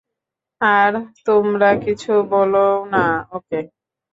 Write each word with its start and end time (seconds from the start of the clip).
আর 0.61 0.91
তোমরা 1.25 1.69
কিছু 1.85 2.11
বলোও 2.31 2.75
না 2.93 3.05
ওকে। 3.31 3.59